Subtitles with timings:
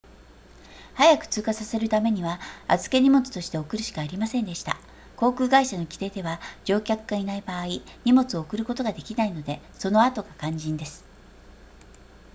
[0.95, 4.75] 早く通過させるためには預け荷物として送るしかありませんでした
[5.15, 7.65] 航空会社の規定では乗客がいない場合
[8.03, 11.05] 荷物を送ることができないのでその後が肝心です